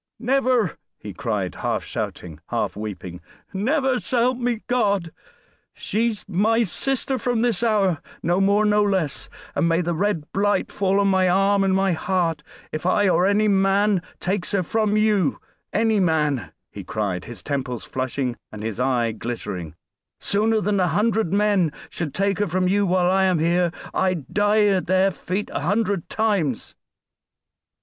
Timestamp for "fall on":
10.71-11.07